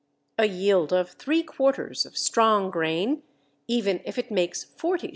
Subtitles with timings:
[0.39, 3.21] A yield of three quarters of strong grain,
[3.67, 5.09] even if it makes 40_s.